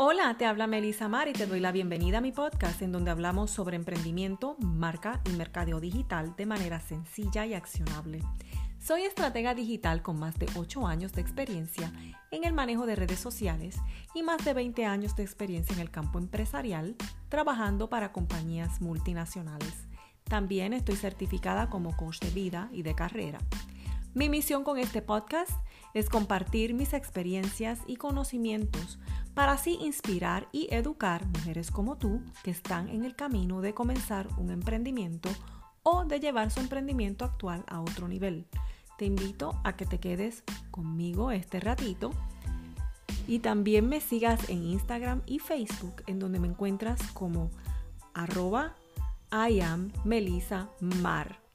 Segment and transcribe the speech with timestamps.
[0.00, 3.10] Hola, te habla Melissa Mar y te doy la bienvenida a mi podcast en donde
[3.10, 8.22] hablamos sobre emprendimiento, marca y mercadeo digital de manera sencilla y accionable.
[8.78, 11.92] Soy estratega digital con más de 8 años de experiencia
[12.30, 13.74] en el manejo de redes sociales
[14.14, 16.94] y más de 20 años de experiencia en el campo empresarial,
[17.28, 19.88] trabajando para compañías multinacionales.
[20.22, 23.40] También estoy certificada como coach de vida y de carrera.
[24.14, 25.50] Mi misión con este podcast
[25.92, 28.98] es compartir mis experiencias y conocimientos
[29.38, 34.26] para así inspirar y educar mujeres como tú que están en el camino de comenzar
[34.36, 35.28] un emprendimiento
[35.84, 38.48] o de llevar su emprendimiento actual a otro nivel.
[38.98, 42.10] Te invito a que te quedes conmigo este ratito
[43.28, 47.52] y también me sigas en Instagram y Facebook en donde me encuentras como
[48.14, 48.74] arroba
[49.30, 49.62] I
[50.02, 51.47] Melissa Mar.